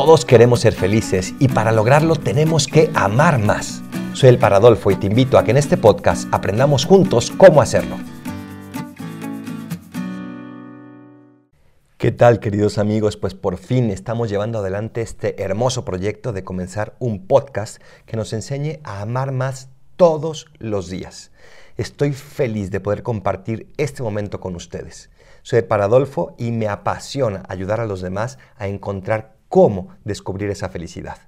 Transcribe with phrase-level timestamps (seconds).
[0.00, 3.82] Todos queremos ser felices y para lograrlo tenemos que amar más.
[4.12, 7.96] Soy el Paradolfo y te invito a que en este podcast aprendamos juntos cómo hacerlo.
[11.96, 13.16] ¿Qué tal queridos amigos?
[13.16, 18.32] Pues por fin estamos llevando adelante este hermoso proyecto de comenzar un podcast que nos
[18.32, 21.32] enseñe a amar más todos los días.
[21.76, 25.10] Estoy feliz de poder compartir este momento con ustedes.
[25.42, 31.18] Soy Paradolfo y me apasiona ayudar a los demás a encontrar cómo descubrir esa felicidad.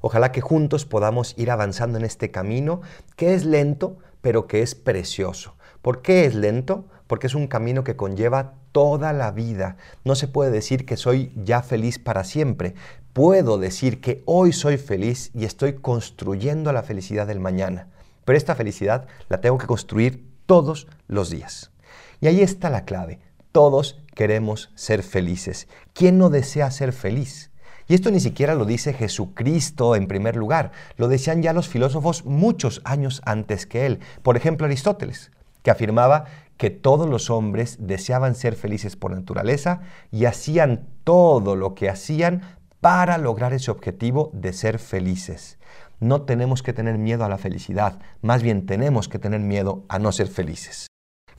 [0.00, 2.80] Ojalá que juntos podamos ir avanzando en este camino
[3.16, 5.56] que es lento, pero que es precioso.
[5.82, 6.86] ¿Por qué es lento?
[7.06, 9.76] Porque es un camino que conlleva toda la vida.
[10.04, 12.74] No se puede decir que soy ya feliz para siempre.
[13.12, 17.88] Puedo decir que hoy soy feliz y estoy construyendo la felicidad del mañana.
[18.24, 21.72] Pero esta felicidad la tengo que construir todos los días.
[22.20, 23.18] Y ahí está la clave.
[23.52, 25.66] Todos queremos ser felices.
[25.92, 27.50] ¿Quién no desea ser feliz?
[27.88, 32.24] Y esto ni siquiera lo dice Jesucristo en primer lugar, lo decían ya los filósofos
[32.24, 33.98] muchos años antes que él.
[34.22, 35.32] Por ejemplo, Aristóteles,
[35.64, 36.26] que afirmaba
[36.56, 39.80] que todos los hombres deseaban ser felices por naturaleza
[40.12, 42.42] y hacían todo lo que hacían
[42.80, 45.58] para lograr ese objetivo de ser felices.
[45.98, 49.98] No tenemos que tener miedo a la felicidad, más bien tenemos que tener miedo a
[49.98, 50.89] no ser felices.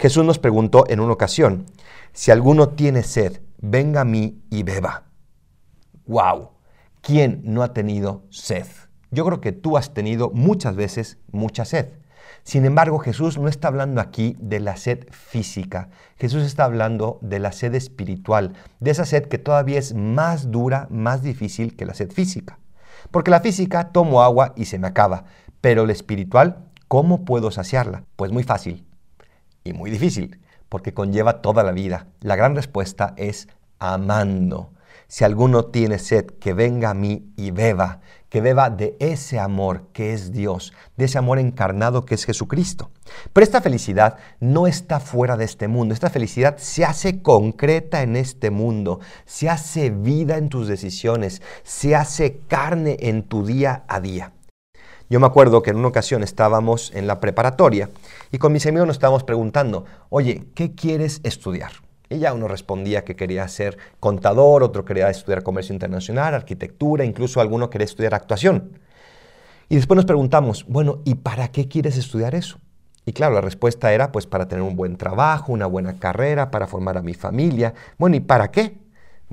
[0.02, 1.68] Jesús nos preguntó en una ocasión,
[2.12, 5.04] si alguno tiene sed, venga a mí y beba.
[6.08, 6.54] ¡Wow!
[7.02, 8.66] ¿Quién no ha tenido sed?
[9.12, 11.90] Yo creo que tú has tenido muchas veces mucha sed.
[12.42, 15.92] Sin embargo, Jesús no está hablando aquí de la sed física.
[16.18, 20.88] Jesús está hablando de la sed espiritual, de esa sed que todavía es más dura,
[20.90, 22.58] más difícil que la sed física.
[23.12, 25.26] Porque la física tomo agua y se me acaba,
[25.62, 28.06] pero la espiritual, ¿cómo puedo saciarla?
[28.16, 28.88] Pues muy fácil,
[29.64, 32.08] y muy difícil, porque conlleva toda la vida.
[32.22, 33.48] La gran respuesta es
[33.80, 34.72] amando.
[35.08, 39.90] Si alguno tiene sed, que venga a mí y beba, que beba de ese amor
[39.92, 42.92] que es Dios, de ese amor encarnado que es Jesucristo.
[43.34, 48.16] Pero esta felicidad no está fuera de este mundo, esta felicidad se hace concreta en
[48.16, 54.00] este mundo, se hace vida en tus decisiones, se hace carne en tu día a
[54.00, 54.32] día.
[55.12, 57.90] Yo me acuerdo que en una ocasión estábamos en la preparatoria
[58.32, 61.74] y con mis amigos nos estábamos preguntando, oye, ¿qué quieres estudiar?
[62.10, 67.42] Y ya uno respondía que quería ser contador, otro quería estudiar comercio internacional, arquitectura, incluso
[67.42, 68.80] alguno quería estudiar actuación.
[69.68, 72.60] Y después nos preguntamos, bueno, ¿y para qué quieres estudiar eso?
[73.06, 76.68] Y claro, la respuesta era pues para tener un buen trabajo, una buena carrera, para
[76.68, 77.74] formar a mi familia.
[77.98, 78.78] Bueno, ¿y para qué?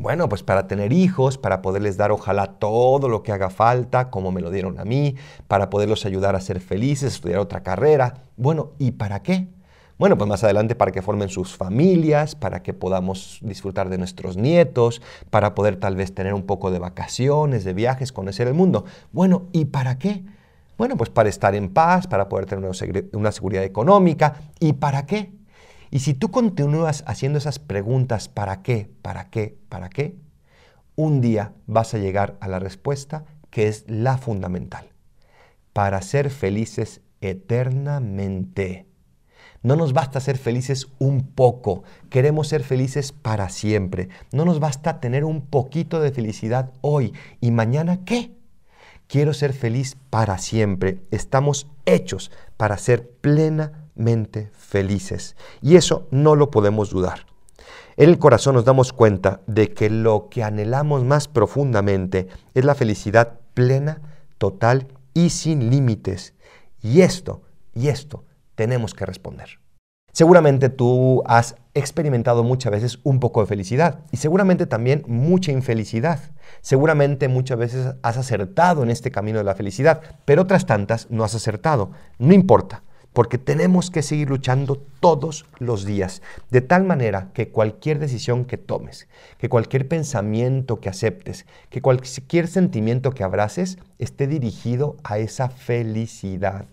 [0.00, 4.30] Bueno, pues para tener hijos, para poderles dar ojalá todo lo que haga falta, como
[4.30, 5.16] me lo dieron a mí,
[5.48, 8.22] para poderlos ayudar a ser felices, estudiar otra carrera.
[8.36, 9.48] Bueno, ¿y para qué?
[9.98, 14.36] Bueno, pues más adelante para que formen sus familias, para que podamos disfrutar de nuestros
[14.36, 18.84] nietos, para poder tal vez tener un poco de vacaciones, de viajes, conocer el mundo.
[19.10, 20.24] Bueno, ¿y para qué?
[20.76, 22.70] Bueno, pues para estar en paz, para poder tener
[23.14, 24.36] una seguridad económica.
[24.60, 25.37] ¿Y para qué?
[25.90, 28.90] Y si tú continúas haciendo esas preguntas, ¿para qué?
[29.02, 29.58] ¿Para qué?
[29.68, 30.16] ¿Para qué?
[30.96, 34.88] Un día vas a llegar a la respuesta que es la fundamental.
[35.72, 38.86] Para ser felices eternamente.
[39.62, 44.08] No nos basta ser felices un poco, queremos ser felices para siempre.
[44.30, 48.36] No nos basta tener un poquito de felicidad hoy y mañana qué.
[49.08, 51.00] Quiero ser feliz para siempre.
[51.10, 53.87] Estamos hechos para ser plena
[54.52, 55.36] felices.
[55.62, 57.26] Y eso no lo podemos dudar.
[57.96, 62.76] En el corazón nos damos cuenta de que lo que anhelamos más profundamente es la
[62.76, 64.00] felicidad plena,
[64.38, 66.34] total y sin límites.
[66.80, 67.42] Y esto,
[67.74, 69.58] y esto tenemos que responder.
[70.12, 76.20] Seguramente tú has experimentado muchas veces un poco de felicidad y seguramente también mucha infelicidad.
[76.60, 81.24] Seguramente muchas veces has acertado en este camino de la felicidad, pero otras tantas no
[81.24, 81.90] has acertado.
[82.18, 82.82] No importa
[83.18, 88.58] porque tenemos que seguir luchando todos los días, de tal manera que cualquier decisión que
[88.58, 89.08] tomes,
[89.38, 96.66] que cualquier pensamiento que aceptes, que cualquier sentimiento que abraces esté dirigido a esa felicidad.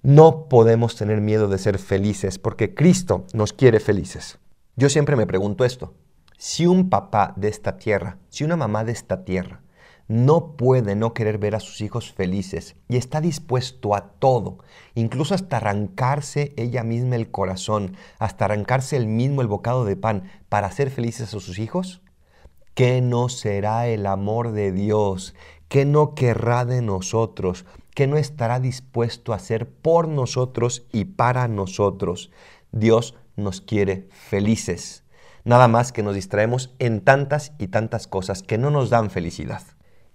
[0.00, 4.38] No podemos tener miedo de ser felices porque Cristo nos quiere felices.
[4.76, 5.92] Yo siempre me pregunto esto,
[6.36, 9.60] si un papá de esta tierra, si una mamá de esta tierra,
[10.08, 14.58] no puede no querer ver a sus hijos felices y está dispuesto a todo,
[14.94, 20.30] incluso hasta arrancarse ella misma el corazón, hasta arrancarse el mismo el bocado de pan
[20.48, 22.00] para hacer felices a sus hijos,
[22.74, 25.34] ¿qué no será el amor de Dios?
[25.68, 27.66] ¿Qué no querrá de nosotros?
[27.94, 32.30] ¿Qué no estará dispuesto a hacer por nosotros y para nosotros?
[32.72, 35.04] Dios nos quiere felices.
[35.44, 39.62] Nada más que nos distraemos en tantas y tantas cosas que no nos dan felicidad.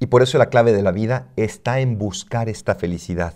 [0.04, 3.36] Y por eso la clave de la vida está en buscar esta felicidad.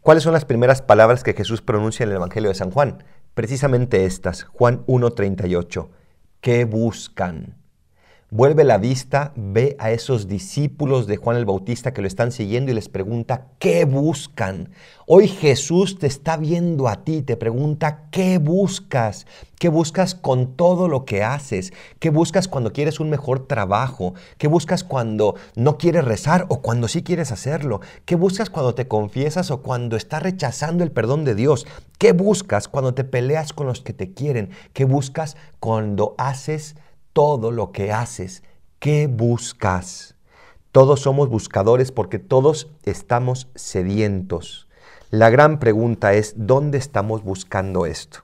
[0.00, 3.04] ¿Cuáles son las primeras palabras que Jesús pronuncia en el Evangelio de San Juan?
[3.34, 5.88] Precisamente estas, Juan 1.38.
[6.40, 7.54] ¿Qué buscan?
[8.30, 12.70] Vuelve la vista, ve a esos discípulos de Juan el Bautista que lo están siguiendo
[12.70, 14.68] y les pregunta, ¿qué buscan?
[15.06, 19.26] Hoy Jesús te está viendo a ti, te pregunta, ¿qué buscas?
[19.58, 21.72] ¿Qué buscas con todo lo que haces?
[22.00, 24.12] ¿Qué buscas cuando quieres un mejor trabajo?
[24.36, 27.80] ¿Qué buscas cuando no quieres rezar o cuando sí quieres hacerlo?
[28.04, 31.66] ¿Qué buscas cuando te confiesas o cuando estás rechazando el perdón de Dios?
[31.96, 34.50] ¿Qué buscas cuando te peleas con los que te quieren?
[34.74, 36.76] ¿Qué buscas cuando haces
[37.18, 38.44] todo lo que haces.
[38.78, 40.14] ¿Qué buscas?
[40.70, 44.68] Todos somos buscadores porque todos estamos sedientos.
[45.10, 48.20] La gran pregunta es, ¿dónde estamos buscando esto?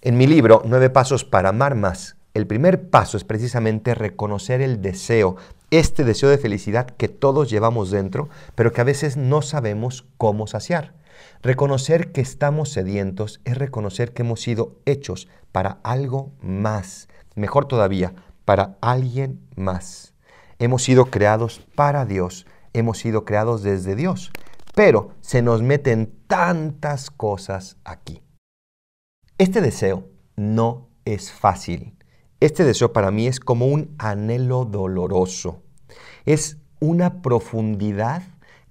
[0.00, 4.80] En mi libro, Nueve Pasos para Amar Más, el primer paso es precisamente reconocer el
[4.80, 5.36] deseo,
[5.70, 10.46] este deseo de felicidad que todos llevamos dentro, pero que a veces no sabemos cómo
[10.46, 10.94] saciar.
[11.42, 18.14] Reconocer que estamos sedientos es reconocer que hemos sido hechos para algo más, mejor todavía,
[18.44, 20.14] para alguien más.
[20.58, 24.30] Hemos sido creados para Dios, hemos sido creados desde Dios,
[24.74, 28.22] pero se nos meten tantas cosas aquí.
[29.38, 31.96] Este deseo no es fácil.
[32.40, 35.62] Este deseo para mí es como un anhelo doloroso.
[36.24, 38.22] Es una profundidad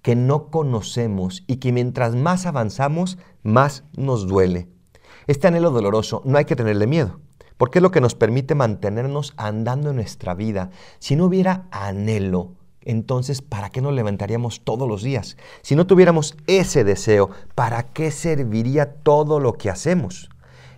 [0.01, 4.69] que no conocemos y que mientras más avanzamos, más nos duele.
[5.27, 7.19] Este anhelo doloroso no hay que tenerle miedo
[7.61, 10.71] porque es lo que nos permite mantenernos andando en nuestra vida.
[10.97, 15.37] Si no hubiera anhelo, entonces, ¿para qué nos levantaríamos todos los días?
[15.61, 20.31] Si no tuviéramos ese deseo, ¿para qué serviría todo lo que hacemos?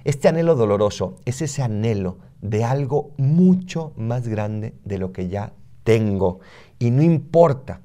[0.03, 5.53] Este anhelo doloroso es ese anhelo de algo mucho más grande de lo que ya
[5.85, 6.41] tengo.
[6.79, 7.79] Y no importa,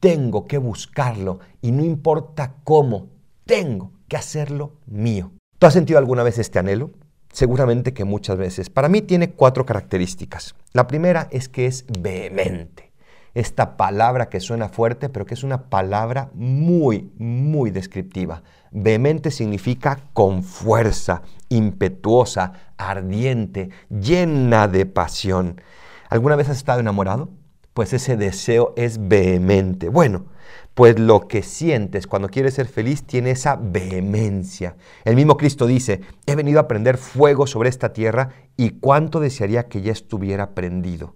[0.00, 3.08] tengo que buscarlo y no importa cómo,
[3.44, 5.32] tengo que hacerlo mío.
[5.58, 6.92] ¿Tú has sentido alguna vez este anhelo?
[7.32, 8.68] Seguramente que muchas veces.
[8.68, 10.54] Para mí tiene cuatro características.
[10.72, 12.92] La primera es que es vehemente.
[13.34, 18.42] Esta palabra que suena fuerte, pero que es una palabra muy, muy descriptiva.
[18.70, 25.62] Vehemente significa con fuerza, impetuosa, ardiente, llena de pasión.
[26.10, 27.30] ¿Alguna vez has estado enamorado?
[27.74, 29.88] Pues ese deseo es vehemente.
[29.88, 30.26] Bueno,
[30.74, 34.76] pues lo que sientes cuando quieres ser feliz tiene esa vehemencia.
[35.04, 39.68] El mismo Cristo dice, he venido a prender fuego sobre esta tierra y cuánto desearía
[39.68, 41.14] que ya estuviera prendido.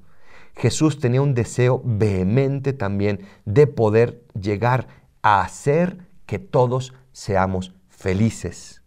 [0.55, 4.88] Jesús tenía un deseo vehemente también de poder llegar
[5.20, 8.82] a hacer que todos seamos felices.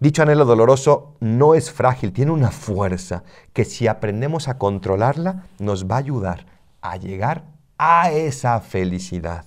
[0.00, 3.22] Dicho anhelo doloroso no es frágil, tiene una fuerza
[3.54, 6.53] que si aprendemos a controlarla nos va a ayudar
[6.84, 7.46] a llegar
[7.78, 9.46] a esa felicidad.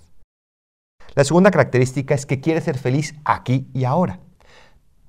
[1.14, 4.20] La segunda característica es que quiere ser feliz aquí y ahora.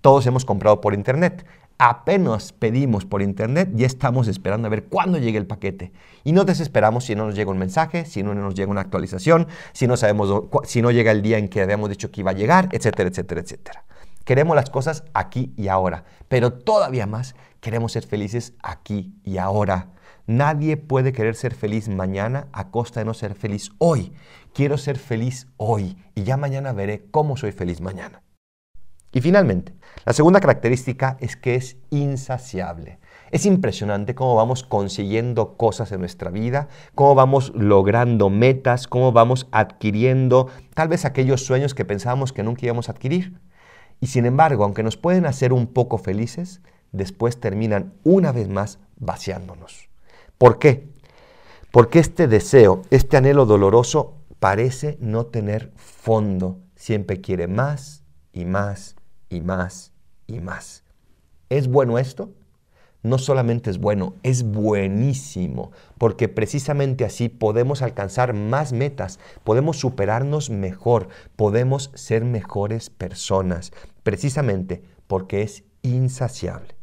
[0.03, 1.45] Todos hemos comprado por internet.
[1.79, 5.93] Apenas pedimos por internet y estamos esperando a ver cuándo llegue el paquete.
[6.23, 9.49] Y no desesperamos si no nos llega un mensaje, si no nos llega una actualización,
[9.73, 12.69] si no si no llega el día en que habíamos dicho que iba a llegar,
[12.73, 13.85] etcétera, etcétera, etcétera.
[14.25, 19.89] Queremos las cosas aquí y ahora, pero todavía más queremos ser felices aquí y ahora.
[20.29, 24.13] Nadie puede querer ser feliz mañana a costa de no ser feliz hoy.
[24.53, 28.23] Quiero ser feliz hoy y ya mañana veré cómo soy feliz mañana.
[29.11, 29.73] Y finalmente,
[30.05, 32.99] la segunda característica es que es insaciable.
[33.31, 39.49] Es impresionante cómo vamos consiguiendo cosas en nuestra vida, cómo vamos logrando metas, cómo vamos
[39.51, 43.41] adquiriendo tal vez aquellos sueños que pensábamos que nunca íbamos a adquirir.
[43.99, 46.61] Y sin embargo, aunque nos pueden hacer un poco felices,
[46.93, 49.88] después terminan una vez más vaciándonos.
[50.39, 50.89] ¿Por qué?
[51.73, 56.61] Porque este deseo, este anhelo doloroso parece no tener fondo.
[56.77, 58.95] Siempre quiere más y más
[59.29, 59.93] y más
[60.29, 60.85] y más.
[61.49, 62.31] ¿Es bueno esto?
[63.03, 70.51] No solamente es bueno, es buenísimo, porque precisamente así podemos alcanzar más metas, podemos superarnos
[70.51, 76.78] mejor, podemos ser mejores personas, precisamente porque es insaciable.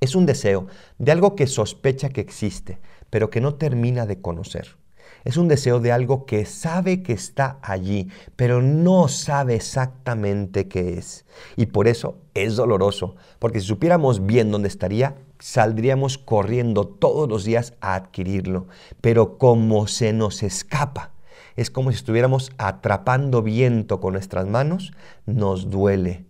[0.00, 0.66] Es un deseo
[0.98, 2.78] de algo que sospecha que existe,
[3.10, 4.76] pero que no termina de conocer.
[5.24, 10.94] Es un deseo de algo que sabe que está allí, pero no sabe exactamente qué
[10.94, 11.26] es.
[11.56, 17.44] Y por eso es doloroso, porque si supiéramos bien dónde estaría, saldríamos corriendo todos los
[17.44, 18.68] días a adquirirlo.
[19.02, 21.12] Pero como se nos escapa,
[21.56, 24.92] es como si estuviéramos atrapando viento con nuestras manos,
[25.26, 26.24] nos duele,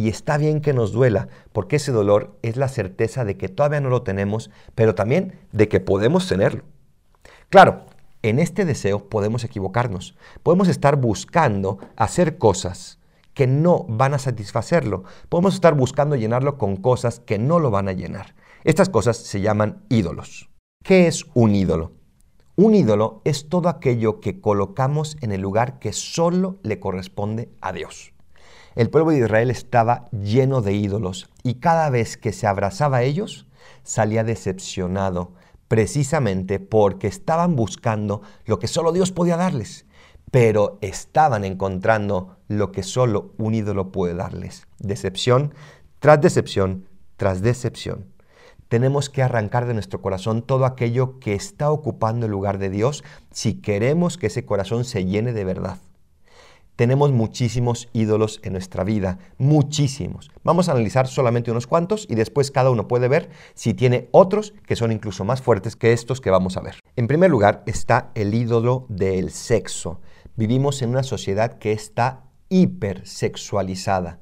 [0.00, 3.82] Y está bien que nos duela, porque ese dolor es la certeza de que todavía
[3.82, 6.62] no lo tenemos, pero también de que podemos tenerlo.
[7.50, 7.84] Claro,
[8.22, 10.16] en este deseo podemos equivocarnos.
[10.42, 12.98] Podemos estar buscando hacer cosas
[13.34, 15.04] que no van a satisfacerlo.
[15.28, 18.34] Podemos estar buscando llenarlo con cosas que no lo van a llenar.
[18.64, 20.48] Estas cosas se llaman ídolos.
[20.82, 21.92] ¿Qué es un ídolo?
[22.56, 27.74] Un ídolo es todo aquello que colocamos en el lugar que solo le corresponde a
[27.74, 28.14] Dios.
[28.80, 33.02] El pueblo de Israel estaba lleno de ídolos y cada vez que se abrazaba a
[33.02, 33.46] ellos
[33.82, 35.32] salía decepcionado,
[35.68, 39.84] precisamente porque estaban buscando lo que solo Dios podía darles
[40.30, 44.66] pero estaban encontrando lo que solo un ídolo puede darles.
[44.78, 45.52] Decepción
[45.98, 46.86] tras decepción
[47.18, 48.06] tras decepción.
[48.68, 53.04] Tenemos que arrancar de nuestro corazón todo aquello que está ocupando el lugar de Dios
[53.30, 55.76] si queremos que ese corazón se llene de verdad.
[56.80, 60.30] Tenemos muchísimos ídolos en nuestra vida, muchísimos.
[60.42, 64.54] Vamos a analizar solamente unos cuantos y después cada uno puede ver si tiene otros
[64.66, 66.76] que son incluso más fuertes que estos que vamos a ver.
[66.96, 70.00] En primer lugar está el ídolo del sexo.
[70.36, 74.20] Vivimos en una sociedad que está hipersexualizada.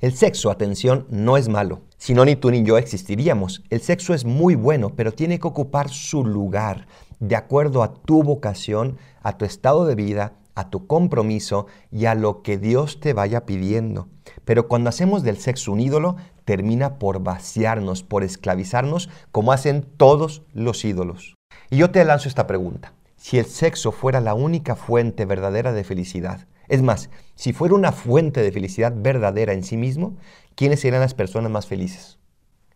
[0.00, 1.82] El sexo, atención, no es malo.
[1.96, 3.62] Si no, ni tú ni yo existiríamos.
[3.70, 6.88] El sexo es muy bueno, pero tiene que ocupar su lugar
[7.20, 12.14] de acuerdo a tu vocación, a tu estado de vida, a tu compromiso y a
[12.14, 14.08] lo que Dios te vaya pidiendo.
[14.44, 20.42] Pero cuando hacemos del sexo un ídolo, termina por vaciarnos, por esclavizarnos, como hacen todos
[20.52, 21.36] los ídolos.
[21.70, 25.84] Y yo te lanzo esta pregunta si el sexo fuera la única fuente verdadera de
[25.84, 26.46] felicidad.
[26.68, 30.16] Es más, si fuera una fuente de felicidad verdadera en sí mismo,
[30.54, 32.18] ¿quiénes serían las personas más felices?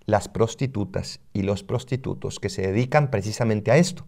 [0.05, 4.05] Las prostitutas y los prostitutos que se dedican precisamente a esto.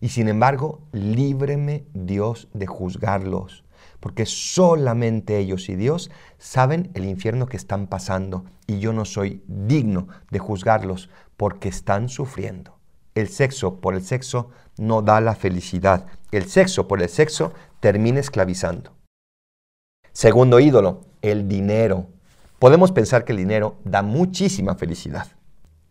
[0.00, 3.64] Y sin embargo, líbreme Dios de juzgarlos,
[4.00, 9.42] porque solamente ellos y Dios saben el infierno que están pasando y yo no soy
[9.46, 12.78] digno de juzgarlos porque están sufriendo.
[13.14, 16.06] El sexo por el sexo no da la felicidad.
[16.32, 18.92] El sexo por el sexo termina esclavizando.
[20.12, 22.08] Segundo ídolo, el dinero.
[22.58, 25.28] Podemos pensar que el dinero da muchísima felicidad.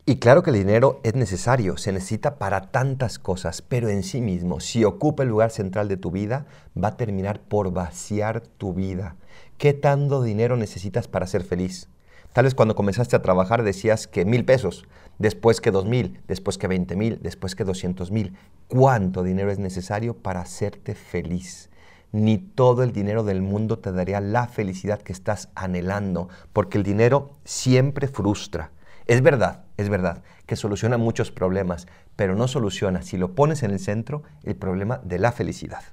[0.06, 4.20] Y claro que el dinero es necesario, se necesita para tantas cosas, pero en sí
[4.20, 6.46] mismo, si ocupa el lugar central de tu vida,
[6.76, 9.16] va a terminar por vaciar tu vida.
[9.58, 11.88] ¿Qué tanto dinero necesitas para ser feliz?
[12.34, 14.86] Tal vez cuando comenzaste a trabajar decías que mil pesos,
[15.20, 18.36] después que dos mil, después que veinte mil, después que doscientos mil.
[18.68, 21.70] ¿Cuánto dinero es necesario para hacerte feliz?
[22.12, 26.84] Ni todo el dinero del mundo te daría la felicidad que estás anhelando, porque el
[26.84, 28.72] dinero siempre frustra.
[29.06, 33.72] Es verdad, es verdad, que soluciona muchos problemas, pero no soluciona, si lo pones en
[33.72, 35.84] el centro, el problema de la felicidad.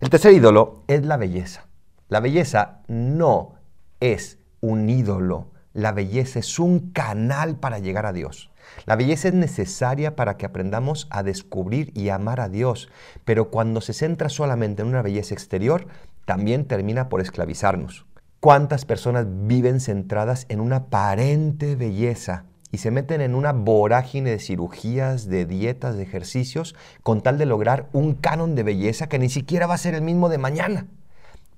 [0.00, 1.66] El tercer ídolo es la belleza.
[2.08, 3.54] La belleza no
[4.00, 5.50] es un ídolo.
[5.72, 8.50] La belleza es un canal para llegar a Dios.
[8.86, 12.88] La belleza es necesaria para que aprendamos a descubrir y amar a Dios,
[13.24, 15.86] pero cuando se centra solamente en una belleza exterior,
[16.24, 18.06] también termina por esclavizarnos.
[18.40, 24.38] ¿Cuántas personas viven centradas en una aparente belleza y se meten en una vorágine de
[24.38, 29.28] cirugías, de dietas, de ejercicios, con tal de lograr un canon de belleza que ni
[29.28, 30.86] siquiera va a ser el mismo de mañana?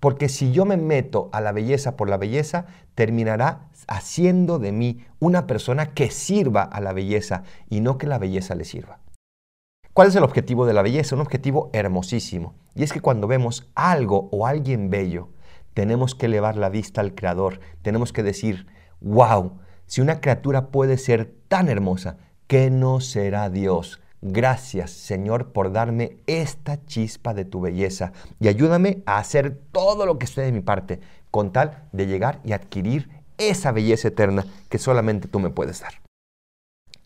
[0.00, 5.04] Porque si yo me meto a la belleza por la belleza, terminará haciendo de mí
[5.20, 8.98] una persona que sirva a la belleza y no que la belleza le sirva.
[9.92, 11.14] ¿Cuál es el objetivo de la belleza?
[11.14, 12.54] Un objetivo hermosísimo.
[12.74, 15.28] Y es que cuando vemos algo o alguien bello,
[15.74, 17.60] tenemos que elevar la vista al Creador.
[17.82, 18.66] Tenemos que decir,
[19.00, 24.00] wow, si una criatura puede ser tan hermosa, ¿qué no será Dios?
[24.24, 30.18] Gracias, Señor, por darme esta chispa de tu belleza y ayúdame a hacer todo lo
[30.18, 31.00] que esté de mi parte
[31.32, 35.94] con tal de llegar y adquirir esa belleza eterna que solamente tú me puedes dar.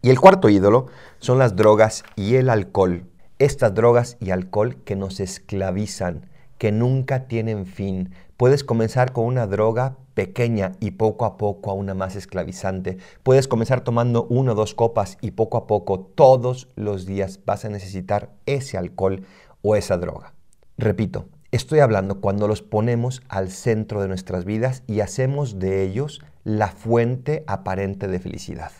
[0.02, 3.06] Y el cuarto ídolo son las drogas y el alcohol.
[3.38, 8.12] Estas drogas y alcohol que nos esclavizan, que nunca tienen fin.
[8.36, 12.98] Puedes comenzar con una droga pequeña y poco a poco a una más esclavizante.
[13.22, 17.64] Puedes comenzar tomando una o dos copas y poco a poco todos los días vas
[17.64, 19.24] a necesitar ese alcohol
[19.62, 20.34] o esa droga.
[20.76, 26.20] Repito, estoy hablando cuando los ponemos al centro de nuestras vidas y hacemos de ellos
[26.44, 28.72] la fuente aparente de felicidad.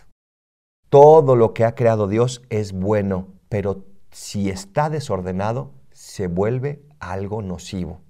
[0.91, 7.41] Todo lo que ha creado Dios es bueno, pero si está desordenado, se vuelve algo
[7.41, 8.03] nocivo.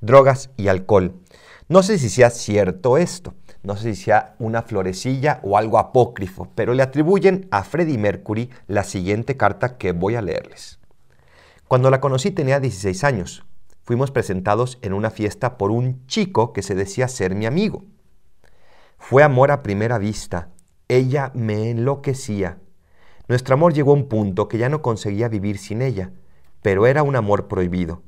[0.00, 1.14] Drogas y alcohol.
[1.68, 6.48] No sé si sea cierto esto, no sé si sea una florecilla o algo apócrifo,
[6.54, 10.78] pero le atribuyen a Freddie Mercury la siguiente carta que voy a leerles.
[11.68, 13.44] Cuando la conocí tenía 16 años.
[13.84, 17.84] Fuimos presentados en una fiesta por un chico que se decía ser mi amigo.
[18.98, 20.48] Fue amor a primera vista.
[20.88, 22.58] Ella me enloquecía.
[23.28, 26.10] Nuestro amor llegó a un punto que ya no conseguía vivir sin ella,
[26.62, 28.02] pero era un amor prohibido.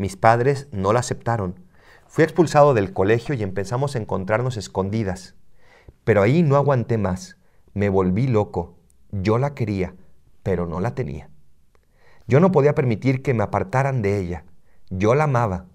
[0.00, 1.60] Mis padres no la aceptaron.
[2.06, 5.34] Fui expulsado del colegio y empezamos a encontrarnos escondidas.
[6.04, 7.36] Pero ahí no aguanté más.
[7.74, 8.78] Me volví loco.
[9.12, 9.94] Yo la quería,
[10.42, 11.28] pero no la tenía.
[12.26, 14.46] Yo no podía permitir que me apartaran de ella.
[14.88, 15.66] Yo la amaba.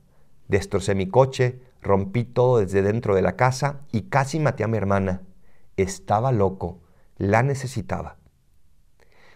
[0.48, 4.78] Destrocé mi coche, rompí todo desde dentro de la casa y casi maté a mi
[4.78, 5.22] hermana.
[5.78, 6.80] Estaba loco.
[7.18, 8.18] La necesitaba.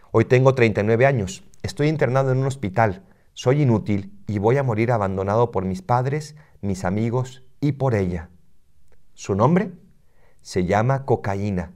[0.09, 1.43] Hoy tengo 39 años.
[1.61, 3.03] Estoy internado en un hospital.
[3.41, 8.29] Soy inútil y voy a morir abandonado por mis padres, mis amigos y por ella.
[9.13, 9.71] ¿Su nombre?
[10.41, 11.71] Se llama cocaína.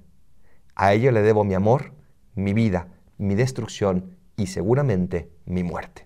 [0.76, 1.94] A ella le debo mi amor,
[2.36, 6.06] mi vida, mi destrucción y seguramente mi muerte.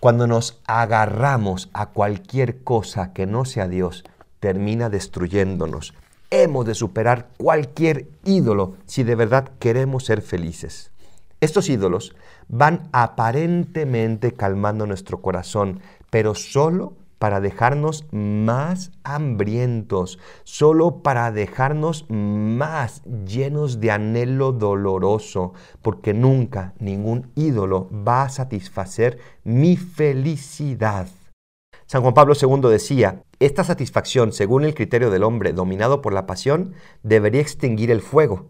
[0.00, 4.04] Cuando nos agarramos a cualquier cosa que no sea Dios,
[4.38, 5.92] termina destruyéndonos.
[6.30, 10.89] Hemos de superar cualquier ídolo si de verdad queremos ser felices.
[11.40, 12.14] Estos ídolos
[12.48, 15.80] van aparentemente calmando nuestro corazón,
[16.10, 26.14] pero solo para dejarnos más hambrientos, solo para dejarnos más llenos de anhelo doloroso, porque
[26.14, 31.08] nunca ningún ídolo va a satisfacer mi felicidad.
[31.86, 36.26] San Juan Pablo II decía, esta satisfacción, según el criterio del hombre dominado por la
[36.26, 38.46] pasión, debería extinguir el fuego,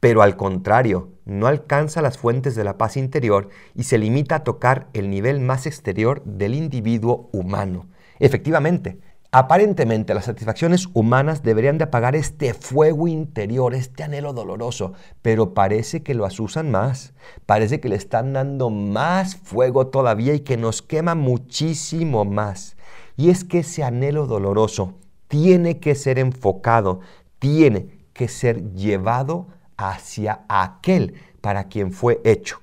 [0.00, 4.44] pero al contrario, no alcanza las fuentes de la paz interior y se limita a
[4.44, 7.86] tocar el nivel más exterior del individuo humano.
[8.18, 8.98] Efectivamente,
[9.30, 16.02] aparentemente las satisfacciones humanas deberían de apagar este fuego interior, este anhelo doloroso, pero parece
[16.02, 17.12] que lo asusan más,
[17.44, 22.76] parece que le están dando más fuego todavía y que nos quema muchísimo más.
[23.16, 24.94] Y es que ese anhelo doloroso
[25.28, 27.00] tiene que ser enfocado,
[27.38, 29.48] tiene que ser llevado
[29.80, 32.60] hacia aquel para quien fue hecho.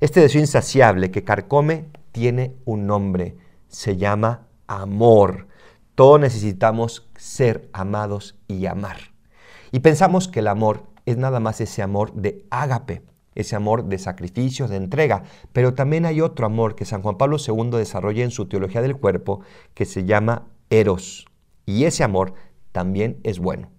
[0.00, 3.36] Este deseo insaciable que carcome tiene un nombre,
[3.68, 5.46] se llama amor.
[5.94, 8.96] Todos necesitamos ser amados y amar.
[9.72, 13.02] Y pensamos que el amor es nada más ese amor de ágape,
[13.34, 15.24] ese amor de sacrificio, de entrega.
[15.52, 18.96] Pero también hay otro amor que San Juan Pablo II desarrolla en su teología del
[18.96, 19.40] cuerpo
[19.74, 21.26] que se llama eros.
[21.66, 22.34] Y ese amor
[22.72, 23.70] también es bueno.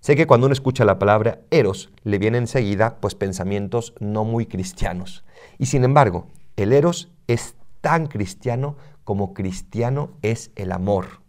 [0.00, 4.46] Sé que cuando uno escucha la palabra eros le vienen enseguida pues pensamientos no muy
[4.46, 5.24] cristianos.
[5.58, 11.20] Y sin embargo, el eros es tan cristiano como cristiano es el amor.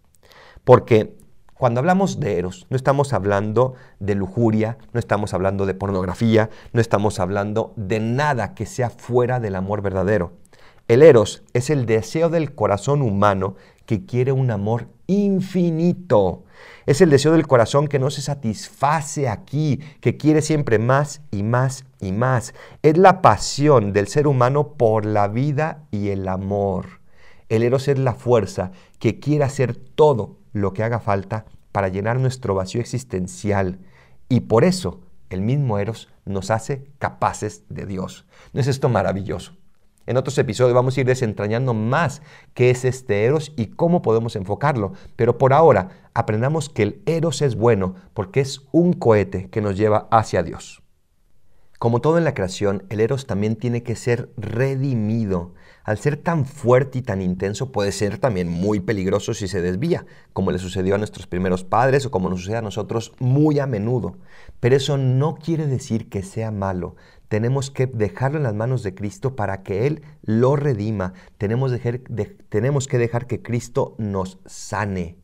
[0.64, 1.18] Porque
[1.54, 6.80] cuando hablamos de eros, no estamos hablando de lujuria, no estamos hablando de pornografía, no
[6.80, 10.32] estamos hablando de nada que sea fuera del amor verdadero.
[10.88, 13.56] El eros es el deseo del corazón humano
[13.92, 16.46] que quiere un amor infinito.
[16.86, 21.44] Es el deseo del corazón que no se satisface aquí, que quiere siempre más y
[21.44, 22.54] más y más.
[22.84, 27.02] Es la pasión del ser humano por la vida y el amor.
[27.50, 32.18] El Eros es la fuerza que quiere hacer todo lo que haga falta para llenar
[32.18, 33.80] nuestro vacío existencial.
[34.30, 38.26] Y por eso el mismo Eros nos hace capaces de Dios.
[38.54, 39.52] ¿No es esto maravilloso?
[40.08, 42.22] En otros episodios vamos a ir desentrañando más
[42.54, 44.94] qué es este Eros y cómo podemos enfocarlo.
[45.16, 49.78] Pero por ahora aprendamos que el Eros es bueno porque es un cohete que nos
[49.78, 50.82] lleva hacia Dios.
[51.82, 55.56] Como todo en la creación, el Eros también tiene que ser redimido.
[55.84, 60.06] Al ser tan fuerte y tan intenso, puede ser también muy peligroso si se desvía,
[60.32, 63.66] como le sucedió a nuestros primeros padres o como nos sucede a nosotros muy a
[63.66, 64.18] menudo.
[64.60, 66.96] Pero eso no quiere decir que sea malo.
[67.32, 71.14] Tenemos que dejarlo en las manos de Cristo para que Él lo redima.
[71.38, 75.16] Tenemos, que dejar que Cristo nos sane.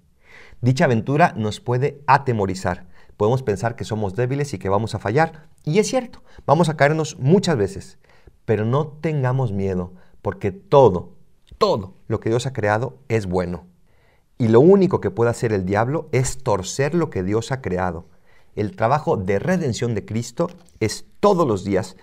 [0.62, 2.88] Dicha aventura nos puede atemorizar.
[3.18, 5.50] Podemos pensar que somos débiles y que vamos a fallar.
[5.66, 7.98] Y es cierto, vamos a caernos muchas veces.
[8.46, 9.92] Pero no tengamos miedo
[10.22, 11.18] porque todo,
[11.58, 13.66] todo lo que Dios ha creado es bueno.
[14.38, 18.06] Y lo único que puede hacer el diablo es torcer lo que Dios ha creado.
[18.58, 21.96] El trabajo de redención de Cristo es todos los días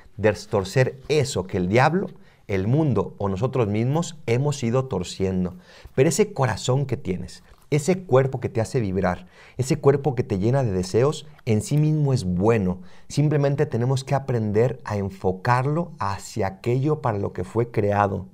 [0.49, 2.11] torcer eso que el diablo,
[2.47, 5.57] el mundo o nosotros mismos hemos ido torciendo.
[5.97, 10.38] Pero ese corazón que tienes, ese cuerpo que te hace vibrar, ese cuerpo que te
[10.38, 12.83] llena de deseos, en sí mismo es bueno.
[13.09, 18.27] Simplemente tenemos que aprender a enfocarlo hacia aquello para lo que fue creado.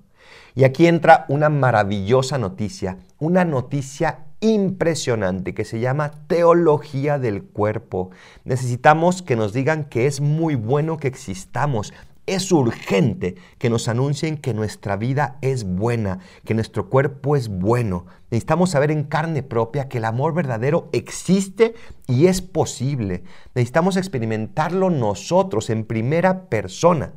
[0.55, 8.11] Y aquí entra una maravillosa noticia, una noticia impresionante que se llama teología del cuerpo.
[8.45, 11.93] Necesitamos que nos digan que es muy bueno que existamos
[12.27, 18.07] Es urgente que nos anuncien que nuestra vida es buena, que nuestro cuerpo es bueno.
[18.31, 21.75] Necesitamos saber en carne propia que el amor verdadero existe
[22.07, 23.25] y es posible.
[23.55, 27.15] Necesitamos experimentarlo nosotros en primera persona.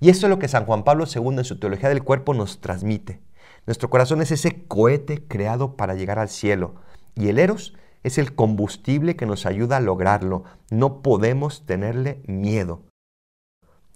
[0.00, 2.60] Y eso es lo que San Juan Pablo II en su Teología del Cuerpo nos
[2.60, 3.20] transmite.
[3.66, 6.74] Nuestro corazón es ese cohete creado para llegar al cielo.
[7.14, 10.44] Y el Eros es el combustible que nos ayuda a lograrlo.
[10.70, 12.82] No podemos tenerle miedo.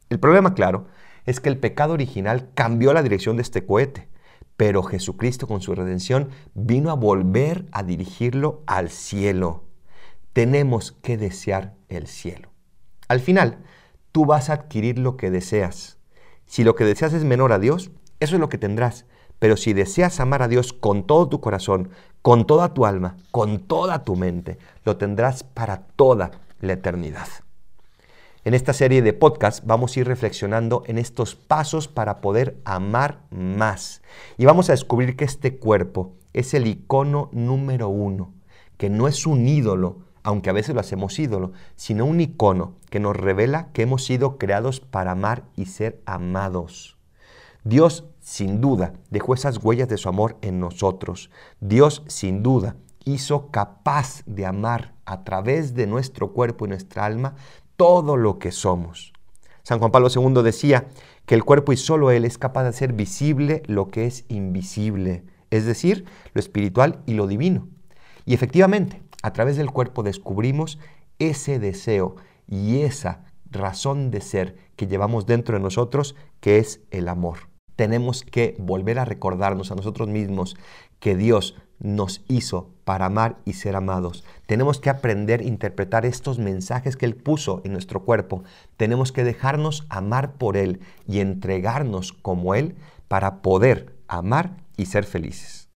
[0.09, 0.87] El problema, claro,
[1.27, 4.09] es que el pecado original cambió la dirección de este cohete,
[4.57, 9.65] pero Jesucristo con su redención vino a volver a dirigirlo al cielo.
[10.33, 12.49] Tenemos que desear el cielo.
[13.09, 13.59] Al final,
[14.13, 15.99] tú vas a adquirir lo que deseas.
[16.47, 19.05] Si lo que deseas es menor a Dios, eso es lo que tendrás.
[19.39, 21.91] Pero si deseas amar a Dios con todo tu corazón,
[22.23, 27.29] con toda tu alma, con toda tu mente, lo tendrás para toda la eternidad.
[28.45, 33.21] En esta serie de podcasts vamos a ir reflexionando en estos pasos para poder amar
[33.31, 34.01] más.
[34.39, 38.33] Y vamos a descubrir que este cuerpo es el icono número uno,
[38.77, 43.01] que no es un ídolo, aunque a veces lo hacemos ídolo, sino un icono que
[43.01, 46.97] nos revela que hemos sido creados para amar y ser amados.
[47.65, 51.31] Dios sin duda dejó esas huellas de su amor en nosotros.
[51.61, 57.37] Dios sin duda hizo capaz de amar a través de nuestro cuerpo y nuestra alma
[57.77, 59.15] todo lo que somos.
[59.63, 60.89] San Juan Pablo II decía
[61.25, 65.25] que el cuerpo y solo Él es capaz de hacer visible lo que es invisible,
[65.49, 67.67] es decir, lo espiritual y lo divino.
[68.27, 70.79] Y efectivamente, a través del cuerpo descubrimos
[71.19, 77.09] ese deseo y esa razón de ser que llevamos dentro de nosotros, que es el
[77.09, 80.57] amor tenemos que volver a recordarnos a nosotros mismos
[80.99, 84.25] que Dios nos hizo para amar y ser amados.
[84.47, 88.43] Tenemos que aprender a interpretar estos mensajes que Él puso en nuestro cuerpo.
[88.77, 92.75] Tenemos que dejarnos amar por Él y entregarnos como Él
[93.07, 95.69] para poder amar y ser felices.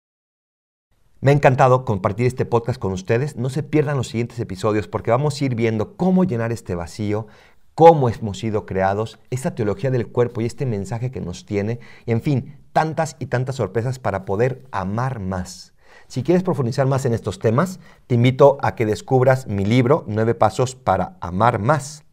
[1.20, 3.36] Me ha encantado compartir este podcast con ustedes.
[3.36, 7.28] No se pierdan los siguientes episodios porque vamos a ir viendo cómo llenar este vacío,
[7.74, 12.12] cómo hemos sido creados, esta teología del cuerpo y este mensaje que nos tiene, y
[12.12, 15.74] en fin, tantas y tantas sorpresas para poder amar más.
[16.06, 20.34] Si quieres profundizar más en estos temas, te invito a que descubras mi libro, Nueve
[20.34, 22.04] Pasos para Amar Más,